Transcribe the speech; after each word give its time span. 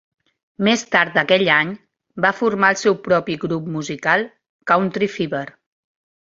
Més 0.67 0.83
tard 0.93 1.17
aquell 1.21 1.43
any, 1.55 1.73
va 2.25 2.31
formar 2.37 2.71
el 2.77 2.79
seu 2.85 2.97
propi 3.09 3.37
grup 3.45 3.69
musical, 3.77 4.27
Country 4.73 5.13
Fever. 5.19 5.45